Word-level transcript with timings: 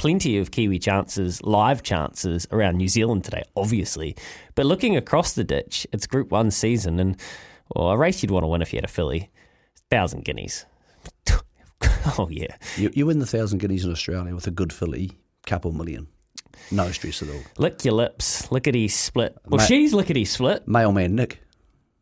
plenty 0.00 0.38
of 0.38 0.50
Kiwi 0.50 0.78
chances, 0.78 1.42
live 1.42 1.82
chances 1.82 2.46
around 2.50 2.78
New 2.78 2.88
Zealand 2.88 3.22
today, 3.22 3.42
obviously. 3.54 4.16
But 4.54 4.64
looking 4.64 4.96
across 4.96 5.34
the 5.34 5.44
ditch, 5.44 5.86
it's 5.92 6.06
Group 6.06 6.30
1 6.30 6.52
season, 6.52 6.98
and 6.98 7.20
well, 7.76 7.90
a 7.90 7.98
race 7.98 8.22
you'd 8.22 8.30
want 8.30 8.44
to 8.44 8.46
win 8.46 8.62
if 8.62 8.72
you 8.72 8.78
had 8.78 8.84
a 8.84 8.88
filly, 8.88 9.28
thousand 9.90 10.24
guineas. 10.24 10.64
oh 12.18 12.28
yeah, 12.30 12.56
you, 12.78 12.90
you 12.94 13.04
win 13.04 13.18
the 13.18 13.26
thousand 13.26 13.58
guineas 13.58 13.84
in 13.84 13.92
Australia 13.92 14.34
with 14.34 14.46
a 14.46 14.50
good 14.50 14.72
filly, 14.72 15.12
couple 15.44 15.70
million. 15.70 16.06
No 16.70 16.90
stress 16.92 17.22
at 17.22 17.28
all. 17.28 17.42
Lick 17.58 17.84
your 17.84 17.92
lips, 17.92 18.50
lickety 18.50 18.88
split. 18.88 19.36
Well, 19.48 19.58
Ma- 19.58 19.66
she's 19.66 19.92
lickety 19.92 20.24
split. 20.24 20.66
Mailman 20.66 21.14
Nick. 21.14 21.42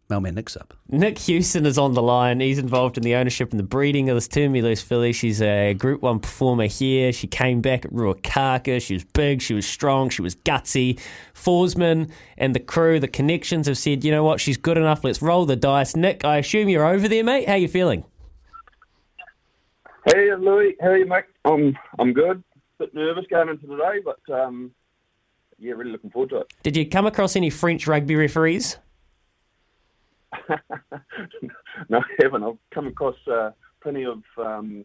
Mailman 0.09 0.35
Nick's 0.35 0.57
up. 0.57 0.73
Nick 0.89 1.19
Houston 1.19 1.67
is 1.67 1.77
on 1.77 1.93
the 1.93 2.01
line. 2.01 2.41
He's 2.41 2.59
involved 2.59 2.97
in 2.97 3.03
the 3.03 3.15
ownership 3.15 3.51
and 3.51 3.61
the 3.61 3.65
breeding 3.65 4.09
of 4.09 4.17
this 4.17 4.35
Loose 4.35 4.81
filly. 4.81 5.13
She's 5.13 5.43
a 5.43 5.75
Group 5.75 6.01
1 6.01 6.21
performer 6.21 6.65
here. 6.65 7.13
She 7.13 7.27
came 7.27 7.61
back 7.61 7.85
at 7.85 7.93
Ruakaka. 7.93 8.81
She 8.81 8.95
was 8.95 9.05
big, 9.05 9.43
she 9.43 9.53
was 9.53 9.67
strong, 9.67 10.09
she 10.09 10.23
was 10.23 10.35
gutsy. 10.35 10.99
Forsman 11.35 12.11
and 12.39 12.55
the 12.55 12.61
crew, 12.61 12.99
the 12.99 13.09
connections 13.09 13.67
have 13.67 13.77
said, 13.77 14.03
you 14.03 14.11
know 14.11 14.25
what, 14.25 14.41
she's 14.41 14.57
good 14.57 14.79
enough, 14.79 15.05
let's 15.05 15.21
roll 15.21 15.45
the 15.45 15.57
dice. 15.57 15.95
Nick, 15.95 16.25
I 16.25 16.39
assume 16.39 16.71
you're 16.71 16.87
over 16.87 17.07
there, 17.07 17.23
mate. 17.23 17.47
How 17.47 17.55
are 17.55 17.59
you 17.59 17.69
feeling? 17.69 18.05
Hey, 20.07 20.35
Louis. 20.35 20.75
How 20.81 20.89
are 20.89 20.97
you, 20.97 21.07
mate? 21.07 21.25
I'm, 21.45 21.77
I'm 21.99 22.15
good. 22.15 22.43
Bit 22.79 22.95
nervous 22.95 23.27
going 23.29 23.51
into 23.51 23.67
today, 23.67 23.99
but 24.03 24.21
um, 24.33 24.71
yeah, 25.59 25.73
really 25.73 25.91
looking 25.91 26.11
forward 26.11 26.31
to 26.31 26.37
it. 26.39 26.53
Did 26.63 26.79
you 26.79 26.89
come 26.89 27.05
across 27.05 27.37
any 27.37 27.51
French 27.51 27.87
rugby 27.87 28.17
referees? 28.17 28.79
no, 31.89 31.99
I 31.99 32.23
haven't. 32.23 32.43
I've 32.43 32.59
come 32.73 32.87
across 32.87 33.17
uh, 33.31 33.51
plenty 33.83 34.05
of 34.05 34.23
um, 34.39 34.85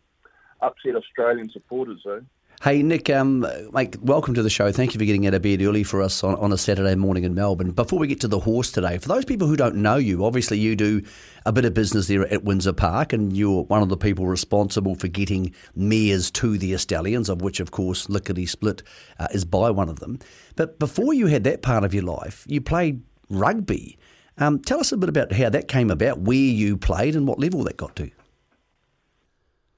upset 0.62 0.96
Australian 0.96 1.50
supporters, 1.50 2.02
though. 2.04 2.22
Hey, 2.62 2.82
Nick, 2.82 3.10
um, 3.10 3.46
mate, 3.74 4.02
welcome 4.02 4.36
to 4.36 4.42
the 4.42 4.50
show. 4.50 4.72
Thank 4.72 4.94
you 4.94 4.98
for 4.98 5.04
getting 5.04 5.28
out 5.28 5.34
of 5.34 5.42
bed 5.42 5.62
early 5.62 5.84
for 5.84 6.02
us 6.02 6.24
on, 6.24 6.36
on 6.36 6.54
a 6.54 6.58
Saturday 6.58 6.96
morning 6.96 7.26
in 7.26 7.36
Melbourne. 7.36 7.72
Before 7.72 8.00
we 8.00 8.08
get 8.08 8.22
to 8.22 8.30
the 8.30 8.40
horse 8.40 8.72
today, 8.72 8.98
for 9.00 9.10
those 9.10 9.26
people 9.26 9.50
who 9.50 9.58
don't 9.58 9.76
know 9.76 9.98
you, 9.98 10.24
obviously 10.24 10.60
you 10.60 10.78
do 10.78 11.02
a 11.46 11.52
bit 11.52 11.66
of 11.66 11.74
business 11.74 12.08
there 12.08 12.26
at 12.32 12.46
Windsor 12.46 12.72
Park, 12.72 13.12
and 13.12 13.36
you're 13.36 13.64
one 13.64 13.82
of 13.82 13.90
the 13.90 13.98
people 13.98 14.28
responsible 14.28 14.96
for 14.96 15.10
getting 15.10 15.54
mares 15.76 16.32
to 16.32 16.58
the 16.58 16.78
Stallions, 16.78 17.28
of 17.28 17.42
which, 17.42 17.60
of 17.60 17.72
course, 17.72 18.08
Lickety 18.08 18.46
Split 18.46 18.82
uh, 19.20 19.28
is 19.34 19.44
by 19.44 19.70
one 19.70 19.90
of 19.90 20.00
them. 20.00 20.20
But 20.56 20.80
before 20.80 21.14
you 21.14 21.28
had 21.28 21.44
that 21.44 21.64
part 21.64 21.84
of 21.84 21.94
your 21.94 22.04
life, 22.04 22.46
you 22.48 22.62
played 22.62 23.04
rugby. 23.30 23.98
Um, 24.38 24.60
tell 24.60 24.80
us 24.80 24.92
a 24.92 24.98
bit 24.98 25.10
about 25.10 25.32
how 25.32 25.50
that 25.50 25.68
came 25.68 25.92
about, 25.92 26.20
where 26.20 26.36
you 26.36 26.78
played, 26.78 27.16
and 27.16 27.28
what 27.28 27.40
level 27.40 27.64
that 27.66 27.78
got 27.78 27.96
to. 27.98 28.10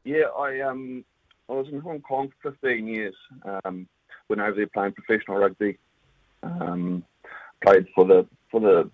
Yeah, 0.04 0.26
I 0.38 0.62
um, 0.62 1.04
I 1.50 1.54
was 1.54 1.68
in 1.72 1.80
Hong 1.80 2.02
Kong 2.02 2.32
for 2.42 2.52
15 2.52 2.88
years. 2.88 3.16
Um, 3.44 3.88
went 4.30 4.42
over 4.42 4.54
there 4.54 4.68
playing 4.68 4.94
professional 4.94 5.38
rugby. 5.38 5.78
Um, 6.44 7.04
played 7.64 7.88
for 7.94 8.06
the 8.06 8.28
for 8.50 8.60
the 8.60 8.90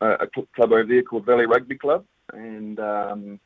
uh, 0.00 0.16
a 0.20 0.26
club 0.26 0.72
over 0.72 0.84
there 0.84 1.02
called 1.02 1.26
Valley 1.26 1.46
Rugby 1.46 1.78
Club, 1.78 2.04
and 2.32 2.80
um, 2.80 3.40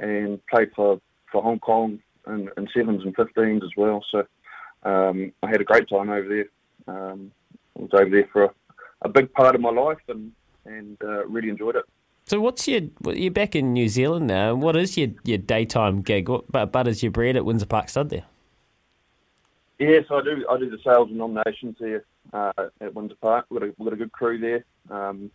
and 0.00 0.44
played 0.46 0.70
for, 0.74 1.00
for 1.30 1.42
Hong 1.42 1.58
Kong 1.58 1.98
in, 2.26 2.50
and 2.56 2.70
sevens 2.74 3.02
and 3.04 3.16
15s 3.16 3.64
as 3.64 3.70
well. 3.76 4.04
So 4.10 4.26
um, 4.84 5.32
I 5.42 5.48
had 5.48 5.60
a 5.60 5.64
great 5.64 5.88
time 5.88 6.10
over 6.10 6.28
there. 6.28 6.48
Um, 6.94 7.32
I 7.76 7.82
was 7.82 7.90
over 7.92 8.10
there 8.10 8.28
for 8.32 8.44
a, 8.44 8.50
a 9.02 9.08
big 9.08 9.32
part 9.32 9.54
of 9.54 9.60
my 9.60 9.70
life, 9.70 9.98
and 10.08 10.32
and 10.68 10.96
uh, 11.02 11.26
really 11.26 11.48
enjoyed 11.48 11.76
it. 11.76 11.84
So 12.26 12.40
what's 12.40 12.68
your 12.68 12.82
you're 13.06 13.32
back 13.32 13.56
in 13.56 13.72
New 13.72 13.88
Zealand 13.88 14.26
now? 14.26 14.54
What 14.54 14.76
is 14.76 14.98
your, 14.98 15.08
your 15.24 15.38
daytime 15.38 16.02
gig? 16.02 16.28
What 16.28 16.50
but 16.52 16.72
butters 16.72 17.02
your 17.02 17.10
bread 17.12 17.36
at 17.36 17.44
Windsor 17.44 17.66
Park 17.66 17.88
Stud 17.88 18.10
there? 18.10 18.24
Yes, 19.78 20.04
I 20.10 20.20
do. 20.22 20.44
I 20.50 20.58
do 20.58 20.68
the 20.68 20.78
sales 20.84 21.08
and 21.08 21.18
nominations 21.18 21.76
here 21.78 22.04
uh, 22.32 22.52
at 22.80 22.94
Windsor 22.94 23.16
Park. 23.22 23.46
We've 23.48 23.60
got 23.60 23.68
a, 23.68 23.74
we've 23.78 23.86
got 23.86 23.94
a 23.94 23.96
good 23.96 24.12
crew 24.12 24.38
there. 24.38 24.64
Um, 24.90 25.30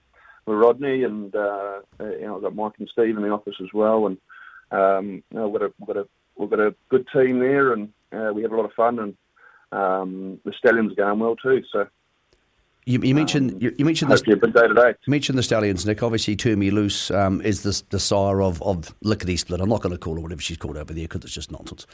with 0.45 0.57
Rodney 0.57 1.03
and 1.03 1.33
uh, 1.35 1.79
you 1.99 2.21
know 2.21 2.35
I've 2.35 2.41
got 2.41 2.55
Mike 2.55 2.73
and 2.79 2.89
Steve 2.91 3.15
in 3.15 3.23
the 3.23 3.29
office 3.29 3.55
as 3.61 3.73
well, 3.73 4.07
and 4.07 4.17
um, 4.71 5.23
you 5.31 5.37
know, 5.37 5.47
we've 5.47 5.59
got 5.59 5.67
a 5.67 5.73
we've 5.79 5.87
got 5.87 5.97
a 5.97 6.07
we've 6.35 6.49
got 6.49 6.59
a 6.59 6.75
good 6.89 7.07
team 7.13 7.39
there, 7.39 7.73
and 7.73 7.89
uh, 8.11 8.31
we 8.33 8.41
have 8.41 8.51
a 8.51 8.55
lot 8.55 8.65
of 8.65 8.73
fun, 8.73 8.99
and 8.99 9.15
um, 9.71 10.39
the 10.43 10.53
stallions 10.57 10.91
are 10.91 10.95
going 10.95 11.19
well 11.19 11.35
too. 11.35 11.63
So 11.71 11.87
you, 12.85 12.99
you, 13.01 13.15
mentioned 13.15 13.51
um, 13.51 13.61
you, 13.61 13.75
you, 13.77 13.85
mentioned 13.85 14.11
this. 14.11 14.21
day 14.21 14.33
to 14.33 14.73
day. 14.73 14.93
You 15.05 15.11
mentioned 15.11 15.37
the 15.37 15.43
stallions, 15.43 15.85
Nick. 15.85 16.03
Obviously, 16.03 16.35
Turn 16.35 16.59
Me 16.59 16.69
Loose 16.69 17.11
um, 17.11 17.41
is 17.41 17.63
the, 17.63 17.81
the 17.89 17.99
sire 17.99 18.41
of, 18.41 18.61
of 18.61 18.93
Lickety 19.01 19.37
Split. 19.37 19.61
I'm 19.61 19.69
not 19.69 19.81
going 19.81 19.93
to 19.93 19.97
call 19.97 20.15
her 20.15 20.21
whatever 20.21 20.41
she's 20.41 20.57
called 20.57 20.77
over 20.77 20.93
there 20.93 21.05
because 21.05 21.23
it's 21.23 21.33
just 21.33 21.51
nonsense. 21.51 21.87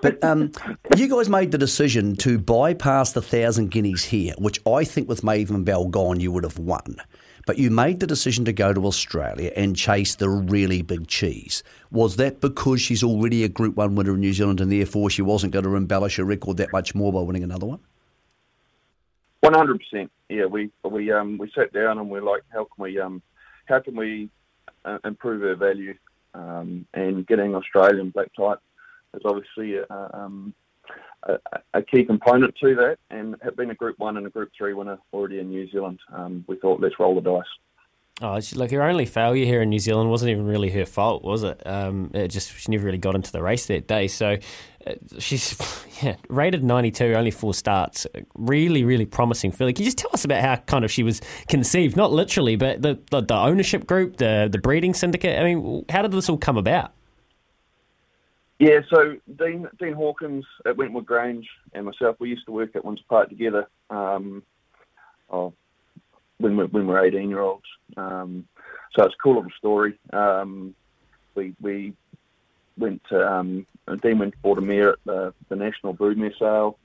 But 0.00 0.22
um, 0.24 0.52
you 0.96 1.08
guys 1.08 1.28
made 1.28 1.52
the 1.52 1.58
decision 1.58 2.16
to 2.16 2.38
bypass 2.38 3.12
the 3.12 3.22
thousand 3.22 3.70
guineas 3.70 4.04
here, 4.04 4.34
which 4.38 4.60
I 4.66 4.84
think 4.84 5.08
with 5.08 5.22
Maven 5.22 5.64
Bell 5.64 5.86
gone, 5.86 6.20
you 6.20 6.32
would 6.32 6.44
have 6.44 6.58
won. 6.58 6.96
But 7.46 7.58
you 7.58 7.70
made 7.70 8.00
the 8.00 8.06
decision 8.06 8.44
to 8.44 8.52
go 8.52 8.72
to 8.72 8.86
Australia 8.86 9.52
and 9.56 9.74
chase 9.76 10.14
the 10.14 10.28
really 10.28 10.82
big 10.82 11.08
cheese. 11.08 11.62
Was 11.90 12.16
that 12.16 12.40
because 12.40 12.80
she's 12.80 13.02
already 13.02 13.42
a 13.42 13.48
Group 13.48 13.76
One 13.76 13.94
winner 13.96 14.14
in 14.14 14.20
New 14.20 14.32
Zealand, 14.32 14.60
and 14.60 14.70
therefore 14.70 15.10
she 15.10 15.22
wasn't 15.22 15.52
going 15.52 15.64
to 15.64 15.74
embellish 15.74 16.16
her 16.16 16.24
record 16.24 16.58
that 16.58 16.72
much 16.72 16.94
more 16.94 17.12
by 17.12 17.20
winning 17.20 17.42
another 17.42 17.66
one? 17.66 17.80
One 19.52 19.66
hundred 19.66 19.80
percent. 19.80 20.10
Yeah, 20.30 20.46
we 20.46 20.70
we 20.82 21.12
um 21.12 21.36
we 21.36 21.52
sat 21.54 21.74
down 21.74 21.98
and 21.98 22.08
we're 22.08 22.22
like, 22.22 22.40
how 22.50 22.64
can 22.64 22.82
we 22.82 22.98
um 22.98 23.20
how 23.66 23.80
can 23.80 23.94
we 23.94 24.30
uh, 24.86 24.96
improve 25.04 25.42
our 25.42 25.54
value? 25.56 25.94
Um, 26.32 26.86
and 26.94 27.26
getting 27.26 27.54
Australian 27.54 28.08
black 28.08 28.32
type 28.34 28.60
is 29.12 29.20
obviously 29.26 29.76
a, 29.76 30.10
um, 30.14 30.54
a, 31.24 31.38
a, 31.74 31.82
key 31.82 32.04
component 32.04 32.56
to 32.62 32.74
that. 32.76 32.96
And 33.10 33.36
have 33.42 33.54
been 33.54 33.68
a 33.68 33.74
Group 33.74 33.98
One 33.98 34.16
and 34.16 34.26
a 34.26 34.30
Group 34.30 34.48
Three 34.56 34.72
winner 34.72 34.96
already 35.12 35.40
in 35.40 35.50
New 35.50 35.70
Zealand. 35.70 36.00
Um, 36.10 36.46
we 36.48 36.56
thought 36.56 36.80
let's 36.80 36.98
roll 36.98 37.14
the 37.14 37.20
dice. 37.20 37.44
Oh, 38.22 38.38
like 38.54 38.70
her 38.70 38.84
only 38.84 39.04
failure 39.04 39.44
here 39.44 39.62
in 39.62 39.70
New 39.70 39.80
Zealand 39.80 40.08
wasn't 40.08 40.30
even 40.30 40.46
really 40.46 40.70
her 40.70 40.86
fault, 40.86 41.24
was 41.24 41.42
it? 41.42 41.60
Um, 41.66 42.12
it 42.14 42.28
just 42.28 42.56
she 42.56 42.70
never 42.70 42.84
really 42.84 42.98
got 42.98 43.16
into 43.16 43.32
the 43.32 43.42
race 43.42 43.66
that 43.66 43.88
day. 43.88 44.06
So 44.06 44.36
uh, 44.86 44.92
she's 45.18 45.58
yeah 46.02 46.14
rated 46.28 46.62
ninety 46.62 46.92
two, 46.92 47.14
only 47.14 47.32
four 47.32 47.52
starts. 47.52 48.06
Really, 48.36 48.84
really 48.84 49.06
promising 49.06 49.50
filly. 49.50 49.72
Can 49.72 49.82
you 49.82 49.88
just 49.88 49.98
tell 49.98 50.10
us 50.14 50.24
about 50.24 50.40
how 50.40 50.54
kind 50.54 50.84
of 50.84 50.92
she 50.92 51.02
was 51.02 51.20
conceived, 51.48 51.96
not 51.96 52.12
literally, 52.12 52.54
but 52.54 52.80
the 52.80 52.96
the, 53.10 53.22
the 53.22 53.34
ownership 53.34 53.88
group, 53.88 54.18
the 54.18 54.48
the 54.50 54.58
breeding 54.58 54.94
syndicate. 54.94 55.40
I 55.40 55.42
mean, 55.42 55.84
how 55.88 56.02
did 56.02 56.12
this 56.12 56.28
all 56.28 56.38
come 56.38 56.56
about? 56.56 56.92
Yeah, 58.60 58.82
so 58.88 59.16
Dean 59.36 59.66
Dean 59.80 59.94
Hawkins 59.94 60.44
at 60.64 60.76
Wentwood 60.76 61.06
Grange 61.06 61.48
and 61.72 61.86
myself, 61.86 62.14
we 62.20 62.28
used 62.28 62.46
to 62.46 62.52
work 62.52 62.76
at 62.76 62.84
Windsor 62.84 63.02
Park 63.08 63.30
together. 63.30 63.68
Um, 63.90 64.44
oh, 65.28 65.54
when 66.42 66.56
we 66.56 66.64
when 66.66 66.86
we 66.86 66.92
were 66.92 67.04
18 67.04 67.28
year 67.28 67.40
olds. 67.40 67.64
Um, 67.96 68.46
so 68.94 69.04
it's 69.04 69.14
a 69.14 69.22
cool 69.22 69.36
little 69.36 69.50
story. 69.58 69.98
Um, 70.12 70.74
we 71.34 71.54
we 71.60 71.94
went 72.76 73.02
to 73.08 73.32
um, 73.32 73.66
Dean 74.02 74.18
went 74.18 74.34
to 74.42 74.60
mare 74.60 74.92
at 74.92 74.98
the, 75.04 75.34
the 75.48 75.56
National 75.56 75.94
Broodmare 75.94 76.38
Sale, 76.38 76.78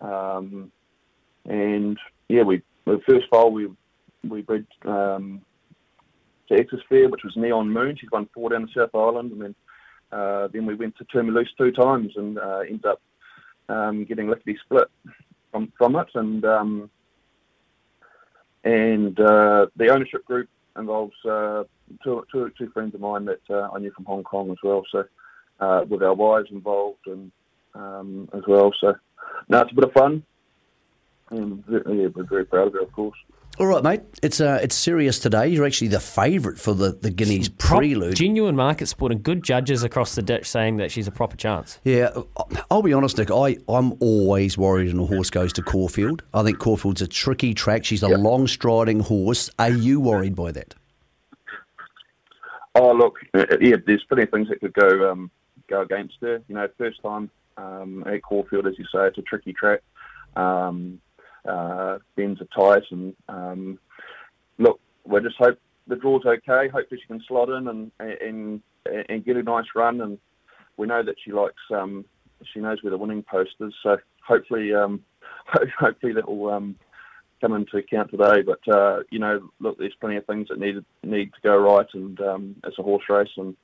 um, 0.00 0.70
and 1.46 1.98
yeah, 2.28 2.42
we 2.42 2.62
the 2.84 3.00
first 3.08 3.26
foal 3.30 3.52
we 3.52 3.68
we 4.28 4.42
bred 4.42 4.66
um, 4.84 5.42
to 6.48 6.78
Fair, 6.88 7.08
which 7.08 7.24
was 7.24 7.36
Neon 7.36 7.70
Moon. 7.70 7.96
She's 7.98 8.10
won 8.10 8.28
four 8.34 8.50
down 8.50 8.62
the 8.62 8.80
South 8.80 8.94
Island, 8.94 9.32
and 9.32 9.40
then 9.40 9.54
uh, 10.12 10.48
then 10.48 10.66
we 10.66 10.74
went 10.74 10.96
to 10.98 11.04
Turn 11.04 11.26
Me 11.26 11.32
Loose 11.32 11.52
two 11.56 11.72
times 11.72 12.12
and 12.16 12.38
uh, 12.38 12.60
ended 12.60 12.86
up 12.86 13.00
um, 13.68 14.04
getting 14.04 14.28
lickety 14.28 14.58
split 14.64 14.88
from 15.50 15.72
from 15.76 15.96
it, 15.96 16.08
and 16.14 16.44
um, 16.44 16.90
and 18.66 19.18
uh, 19.20 19.66
the 19.76 19.90
ownership 19.90 20.24
group 20.24 20.48
involves 20.76 21.14
uh, 21.24 21.62
two, 22.02 22.26
two, 22.32 22.50
two 22.58 22.68
friends 22.70 22.96
of 22.96 23.00
mine 23.00 23.24
that 23.26 23.40
uh, 23.48 23.68
I 23.72 23.78
knew 23.78 23.92
from 23.92 24.06
Hong 24.06 24.24
Kong 24.24 24.50
as 24.50 24.56
well. 24.60 24.82
So 24.90 25.04
uh, 25.60 25.84
with 25.88 26.02
our 26.02 26.14
wives 26.14 26.48
involved 26.50 27.06
and 27.06 27.30
um, 27.76 28.28
as 28.34 28.42
well. 28.48 28.72
So 28.80 28.96
no, 29.48 29.60
it's 29.60 29.70
a 29.70 29.74
bit 29.74 29.84
of 29.84 29.92
fun. 29.92 30.24
And 31.30 31.62
yeah, 31.68 32.08
we're 32.12 32.24
very 32.24 32.44
proud 32.44 32.66
of 32.66 32.72
her, 32.72 32.80
of 32.80 32.92
course. 32.92 33.18
All 33.58 33.66
right, 33.66 33.82
mate. 33.82 34.02
It's 34.22 34.38
uh, 34.38 34.58
it's 34.62 34.74
serious 34.74 35.18
today. 35.18 35.48
You're 35.48 35.64
actually 35.64 35.88
the 35.88 36.00
favourite 36.00 36.58
for 36.58 36.74
the, 36.74 36.92
the 36.92 37.10
Guineas 37.10 37.48
Prop- 37.48 37.78
prelude. 37.78 38.14
Genuine 38.14 38.54
market 38.54 38.86
sport 38.86 39.12
and 39.12 39.22
good 39.22 39.42
judges 39.42 39.82
across 39.82 40.14
the 40.14 40.20
ditch 40.20 40.46
saying 40.46 40.76
that 40.76 40.90
she's 40.90 41.08
a 41.08 41.10
proper 41.10 41.36
chance. 41.36 41.78
Yeah, 41.82 42.10
I'll 42.70 42.82
be 42.82 42.92
honest, 42.92 43.16
Nick. 43.16 43.30
I, 43.30 43.56
I'm 43.66 43.94
always 44.00 44.58
worried 44.58 44.92
when 44.92 45.02
a 45.02 45.06
horse 45.06 45.30
goes 45.30 45.54
to 45.54 45.62
Caulfield. 45.62 46.22
I 46.34 46.42
think 46.42 46.58
Caulfield's 46.58 47.00
a 47.00 47.06
tricky 47.06 47.54
track. 47.54 47.86
She's 47.86 48.02
a 48.02 48.08
long 48.08 48.46
striding 48.46 49.00
horse. 49.00 49.48
Are 49.58 49.70
you 49.70 50.00
worried 50.00 50.34
by 50.34 50.52
that? 50.52 50.74
Oh, 52.74 52.92
look, 52.92 53.16
uh, 53.32 53.46
yeah, 53.58 53.76
there's 53.86 54.04
plenty 54.04 54.24
of 54.24 54.30
things 54.30 54.48
that 54.50 54.60
could 54.60 54.74
go 54.74 55.10
um, 55.10 55.30
go 55.66 55.80
against 55.80 56.16
her. 56.20 56.42
You 56.46 56.56
know, 56.56 56.68
first 56.76 57.00
time 57.00 57.30
um, 57.56 58.04
at 58.06 58.22
Caulfield, 58.22 58.66
as 58.66 58.78
you 58.78 58.84
say, 58.92 59.06
it's 59.06 59.16
a 59.16 59.22
tricky 59.22 59.54
track. 59.54 59.80
Um, 60.36 61.00
uh, 61.48 61.98
bends 62.16 62.40
are 62.40 62.76
tight, 62.76 62.84
and 62.90 63.14
um, 63.28 63.78
look, 64.58 64.80
we 65.04 65.20
just 65.20 65.36
hope 65.36 65.58
the 65.86 65.96
draw's 65.96 66.24
okay. 66.26 66.68
Hopefully, 66.68 67.00
she 67.00 67.06
can 67.06 67.22
slot 67.26 67.48
in 67.48 67.68
and 67.68 67.90
and 67.98 68.60
and 69.08 69.24
get 69.24 69.36
a 69.36 69.42
nice 69.42 69.66
run. 69.74 70.00
And 70.00 70.18
we 70.76 70.86
know 70.86 71.02
that 71.02 71.16
she 71.24 71.32
likes, 71.32 71.54
um, 71.74 72.04
she 72.52 72.60
knows 72.60 72.82
where 72.82 72.90
the 72.90 72.98
winning 72.98 73.22
post 73.22 73.54
is. 73.60 73.72
So 73.82 73.96
hopefully, 74.26 74.74
um, 74.74 75.02
hopefully 75.78 76.12
that 76.12 76.28
will 76.28 76.50
um, 76.50 76.76
come 77.40 77.54
into 77.54 77.76
account 77.76 78.10
today. 78.10 78.42
But 78.42 78.66
uh, 78.72 79.00
you 79.10 79.18
know, 79.18 79.50
look, 79.60 79.78
there's 79.78 79.94
plenty 80.00 80.16
of 80.16 80.26
things 80.26 80.48
that 80.48 80.58
need 80.58 80.76
need 81.02 81.32
to 81.34 81.40
go 81.42 81.56
right, 81.56 81.86
and 81.94 82.20
um, 82.20 82.56
it's 82.64 82.78
a 82.78 82.82
horse 82.82 83.04
race, 83.08 83.28
and 83.36 83.56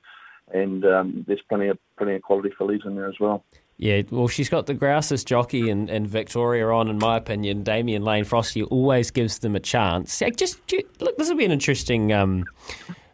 and 0.53 0.85
um, 0.85 1.25
there's 1.27 1.41
plenty 1.49 1.67
of 1.67 1.77
plenty 1.97 2.15
of 2.15 2.21
quality 2.21 2.51
fillies 2.57 2.81
in 2.85 2.95
there 2.95 3.09
as 3.09 3.19
well. 3.19 3.43
Yeah, 3.77 4.03
well, 4.11 4.27
she's 4.27 4.49
got 4.49 4.67
the 4.67 4.73
grousest 4.73 5.27
jockey 5.27 5.69
and, 5.69 6.07
Victoria 6.07 6.69
on, 6.69 6.89
in 6.89 6.99
my 6.99 7.17
opinion. 7.17 7.63
Damian 7.63 8.03
Lane 8.03 8.23
Frosty 8.23 8.63
always 8.63 9.11
gives 9.11 9.39
them 9.39 9.55
a 9.55 9.59
chance. 9.59 10.21
Yeah, 10.21 10.29
just 10.29 10.59
look, 10.99 11.17
this 11.17 11.27
will 11.27 11.35
be 11.35 11.45
an 11.45 11.51
interesting 11.51 12.13
um, 12.13 12.45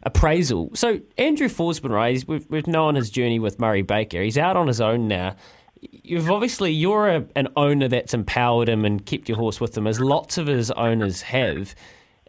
appraisal. 0.02 0.70
So 0.74 1.00
Andrew 1.18 1.48
Forsman, 1.48 1.90
right? 1.90 2.22
We've, 2.28 2.46
we've 2.50 2.66
known 2.66 2.94
his 2.94 3.10
journey 3.10 3.38
with 3.38 3.58
Murray 3.58 3.82
Baker. 3.82 4.22
He's 4.22 4.38
out 4.38 4.56
on 4.56 4.66
his 4.66 4.80
own 4.80 5.08
now. 5.08 5.34
You've 5.80 6.30
obviously 6.30 6.72
you're 6.72 7.08
a, 7.08 7.26
an 7.34 7.48
owner 7.56 7.88
that's 7.88 8.12
empowered 8.12 8.68
him 8.68 8.84
and 8.84 9.04
kept 9.04 9.28
your 9.30 9.38
horse 9.38 9.60
with 9.60 9.76
him, 9.76 9.86
as 9.86 9.98
lots 9.98 10.36
of 10.36 10.46
his 10.46 10.70
owners 10.72 11.22
have 11.22 11.74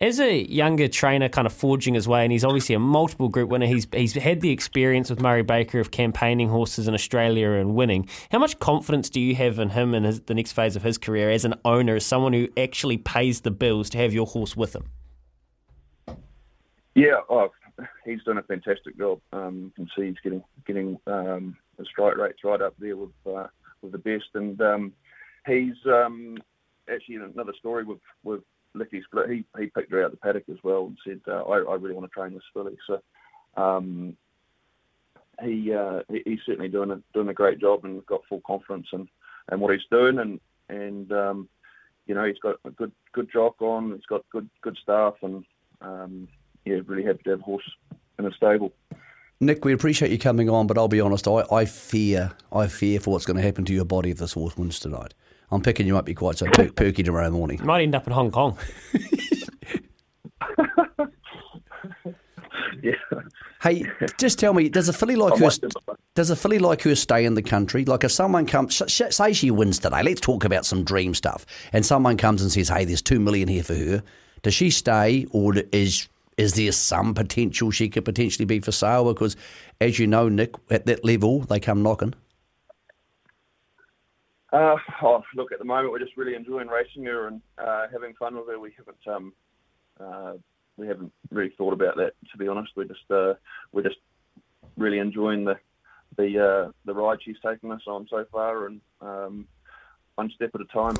as 0.01 0.19
a 0.19 0.43
younger 0.51 0.87
trainer, 0.87 1.29
kind 1.29 1.45
of 1.45 1.53
forging 1.53 1.93
his 1.93 2.07
way, 2.07 2.23
and 2.23 2.31
he's 2.31 2.43
obviously 2.43 2.73
a 2.73 2.79
multiple 2.79 3.29
group 3.29 3.49
winner. 3.49 3.67
He's 3.67 3.87
he's 3.93 4.13
had 4.13 4.41
the 4.41 4.49
experience 4.49 5.09
with 5.11 5.21
Murray 5.21 5.43
Baker 5.43 5.79
of 5.79 5.91
campaigning 5.91 6.49
horses 6.49 6.87
in 6.87 6.95
Australia 6.95 7.51
and 7.51 7.75
winning. 7.75 8.09
How 8.31 8.39
much 8.39 8.59
confidence 8.59 9.09
do 9.09 9.21
you 9.21 9.35
have 9.35 9.59
in 9.59 9.69
him 9.69 9.93
and 9.93 10.05
his, 10.05 10.21
the 10.21 10.33
next 10.33 10.53
phase 10.53 10.75
of 10.75 10.81
his 10.81 10.97
career 10.97 11.29
as 11.29 11.45
an 11.45 11.53
owner, 11.63 11.95
as 11.95 12.05
someone 12.05 12.33
who 12.33 12.49
actually 12.57 12.97
pays 12.97 13.41
the 13.41 13.51
bills 13.51 13.89
to 13.91 13.99
have 13.99 14.11
your 14.11 14.25
horse 14.25 14.57
with 14.57 14.75
him? 14.75 14.89
Yeah, 16.95 17.21
oh, 17.29 17.51
he's 18.03 18.23
done 18.23 18.39
a 18.39 18.43
fantastic 18.43 18.97
job. 18.97 19.21
Um, 19.31 19.65
you 19.65 19.71
can 19.75 19.87
see 19.95 20.07
he's 20.07 20.19
getting 20.23 20.43
getting 20.65 20.99
um, 21.05 21.55
the 21.77 21.85
strike 21.85 22.17
rates 22.17 22.39
right 22.43 22.61
up 22.61 22.73
there 22.79 22.97
with 22.97 23.11
uh, 23.27 23.47
with 23.83 23.91
the 23.91 23.99
best, 23.99 24.29
and 24.33 24.59
um, 24.61 24.93
he's 25.45 25.75
um, 25.85 26.37
actually 26.91 27.17
another 27.17 27.53
story 27.59 27.83
with 27.83 27.99
with 28.23 28.41
Licky 28.75 29.03
Split, 29.03 29.29
he, 29.29 29.45
he 29.59 29.67
picked 29.67 29.91
her 29.91 30.03
out 30.03 30.11
the 30.11 30.17
paddock 30.17 30.43
as 30.49 30.57
well 30.63 30.87
and 30.87 30.97
said, 31.05 31.21
uh, 31.27 31.43
I, 31.43 31.57
I 31.57 31.75
really 31.75 31.95
want 31.95 32.09
to 32.09 32.13
train 32.13 32.33
this 32.33 32.43
filly. 32.53 32.77
So 32.87 33.01
um, 33.61 34.15
he, 35.43 35.73
uh, 35.73 36.01
he, 36.09 36.21
he's 36.25 36.39
certainly 36.45 36.69
doing 36.69 36.91
a 36.91 37.01
doing 37.13 37.29
a 37.29 37.33
great 37.33 37.59
job 37.59 37.85
and 37.85 38.05
got 38.05 38.21
full 38.29 38.41
confidence 38.45 38.87
in, 38.93 39.07
in 39.51 39.59
what 39.59 39.73
he's 39.73 39.81
doing 39.89 40.19
and 40.19 40.39
and 40.69 41.11
um, 41.11 41.49
you 42.05 42.15
know 42.15 42.23
he's 42.25 42.39
got 42.39 42.55
a 42.65 42.71
good 42.71 42.91
good 43.13 43.29
jock 43.31 43.61
on. 43.61 43.91
He's 43.91 44.05
got 44.05 44.23
good 44.31 44.49
good 44.61 44.77
staff 44.81 45.15
and 45.21 45.43
um, 45.81 46.27
yeah, 46.65 46.79
really 46.85 47.03
happy 47.03 47.23
to 47.23 47.31
have 47.31 47.39
a 47.39 47.43
horse 47.43 47.69
in 48.19 48.25
a 48.25 48.31
stable. 48.31 48.71
Nick, 49.39 49.65
we 49.65 49.73
appreciate 49.73 50.11
you 50.11 50.19
coming 50.19 50.49
on, 50.49 50.67
but 50.67 50.77
I'll 50.77 50.87
be 50.87 51.01
honest, 51.01 51.27
I, 51.27 51.43
I 51.51 51.65
fear 51.65 52.33
I 52.51 52.67
fear 52.67 52.99
for 52.99 53.11
what's 53.11 53.25
going 53.25 53.37
to 53.37 53.43
happen 53.43 53.65
to 53.65 53.73
your 53.73 53.85
body 53.85 54.11
if 54.11 54.19
this 54.19 54.33
horse 54.33 54.55
wins 54.55 54.79
tonight. 54.79 55.13
I'm 55.51 55.61
picking 55.61 55.87
you 55.87 55.97
up. 55.97 56.05
Be 56.05 56.13
quite 56.13 56.37
so 56.37 56.45
per- 56.47 56.71
perky 56.71 57.03
tomorrow 57.03 57.29
morning. 57.29 57.59
You 57.59 57.65
might 57.65 57.81
end 57.81 57.95
up 57.95 58.07
in 58.07 58.13
Hong 58.13 58.31
Kong. 58.31 58.57
yeah. 62.81 62.93
Hey, 63.61 63.85
just 64.17 64.39
tell 64.39 64.53
me, 64.53 64.69
does 64.69 64.89
a 64.89 64.93
filly 64.93 65.15
like 65.15 65.33
I 65.33 65.37
her 65.37 65.45
might 65.45 65.59
does 66.15 66.29
a 66.29 66.35
filly 66.35 66.59
like 66.59 66.81
her 66.81 66.95
stay 66.95 67.25
in 67.25 67.35
the 67.35 67.43
country? 67.43 67.85
Like 67.85 68.03
if 68.03 68.11
someone 68.11 68.45
comes, 68.45 68.73
sh- 68.73 68.81
sh- 68.87 69.11
say 69.11 69.33
she 69.33 69.51
wins 69.51 69.79
today, 69.79 70.03
let's 70.03 70.21
talk 70.21 70.43
about 70.43 70.65
some 70.65 70.83
dream 70.83 71.13
stuff, 71.13 71.45
and 71.71 71.85
someone 71.85 72.17
comes 72.17 72.41
and 72.41 72.51
says, 72.51 72.69
"Hey, 72.69 72.85
there's 72.85 73.01
two 73.01 73.19
million 73.19 73.47
here 73.47 73.63
for 73.63 73.75
her." 73.75 74.03
Does 74.41 74.55
she 74.55 74.71
stay, 74.71 75.27
or 75.31 75.53
is 75.71 76.07
is 76.37 76.53
there 76.53 76.71
some 76.71 77.13
potential 77.13 77.71
she 77.71 77.87
could 77.87 78.05
potentially 78.05 78.45
be 78.45 78.59
for 78.59 78.71
sale? 78.71 79.13
Because, 79.13 79.35
as 79.79 79.99
you 79.99 80.07
know, 80.07 80.27
Nick, 80.27 80.55
at 80.71 80.87
that 80.87 81.05
level, 81.05 81.41
they 81.41 81.59
come 81.59 81.83
knocking. 81.83 82.15
Uh, 84.51 84.75
oh, 85.01 85.23
look, 85.35 85.51
at 85.51 85.59
the 85.59 85.65
moment 85.65 85.91
we're 85.91 85.99
just 85.99 86.17
really 86.17 86.35
enjoying 86.35 86.67
racing 86.67 87.05
her 87.05 87.27
and 87.27 87.41
uh, 87.57 87.85
having 87.91 88.13
fun 88.15 88.35
with 88.35 88.47
her. 88.47 88.59
We 88.59 88.73
haven't 88.77 89.07
um, 89.07 89.33
uh, 89.99 90.33
we 90.77 90.87
haven't 90.87 91.11
really 91.31 91.53
thought 91.57 91.73
about 91.73 91.95
that 91.97 92.13
to 92.31 92.37
be 92.37 92.47
honest. 92.47 92.71
We're 92.75 92.85
just 92.85 93.09
uh, 93.09 93.33
we're 93.71 93.83
just 93.83 93.97
really 94.77 94.99
enjoying 94.99 95.45
the 95.45 95.57
the 96.17 96.65
uh, 96.67 96.71
the 96.85 96.93
ride 96.93 97.19
she's 97.23 97.37
taken 97.45 97.71
us 97.71 97.81
on 97.87 98.07
so 98.09 98.25
far, 98.31 98.65
and 98.67 98.81
um, 98.99 99.47
one 100.15 100.31
step 100.35 100.51
at 100.53 100.61
a 100.61 100.65
time. 100.65 100.95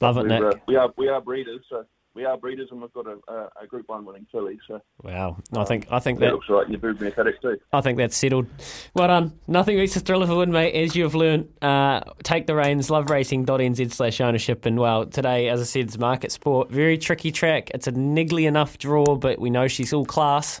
Love 0.00 0.18
it, 0.18 0.26
Nick. 0.26 0.42
uh, 0.42 0.52
we 0.68 0.76
are 0.76 0.92
we 0.96 1.08
are 1.08 1.20
breeders, 1.20 1.60
so 1.68 1.84
we 2.14 2.24
are 2.24 2.36
breeders, 2.36 2.68
and 2.70 2.80
we've 2.80 2.92
got 2.92 3.06
a, 3.06 3.18
a, 3.28 3.48
a 3.62 3.66
Group 3.66 3.88
One 3.88 4.04
winning 4.04 4.26
filly. 4.30 4.58
So 4.68 4.80
Wow, 5.02 5.36
I 5.56 5.64
think 5.64 5.86
I 5.90 5.98
think 5.98 6.20
that 6.20 6.26
that 6.26 6.32
looks 6.32 6.48
like 6.48 6.68
you're 6.68 6.78
very 6.78 7.10
paddock 7.10 7.40
too. 7.42 7.58
I 7.72 7.80
think 7.80 7.98
that's 7.98 8.16
settled. 8.16 8.46
Well 8.94 9.08
done. 9.08 9.38
Nothing 9.46 9.76
beats 9.76 9.94
the 9.94 10.00
thrill 10.00 10.22
of 10.22 10.30
a 10.30 10.36
win, 10.36 10.52
mate, 10.52 10.74
as 10.74 10.94
you've 10.94 11.14
learned. 11.14 11.48
Uh, 11.60 12.00
take 12.22 12.46
the 12.46 12.54
reins, 12.54 12.88
loveracing.nz 12.88 13.92
slash 13.92 14.20
ownership. 14.20 14.64
And, 14.66 14.78
well, 14.78 15.06
today, 15.06 15.48
as 15.48 15.60
I 15.60 15.64
said, 15.64 15.86
it's 15.86 15.98
market 15.98 16.32
sport. 16.32 16.70
Very 16.70 16.98
tricky 16.98 17.32
track. 17.32 17.70
It's 17.70 17.86
a 17.86 17.92
niggly 17.92 18.46
enough 18.46 18.78
draw, 18.78 19.16
but 19.16 19.38
we 19.38 19.50
know 19.50 19.68
she's 19.68 19.92
all 19.92 20.04
class. 20.04 20.60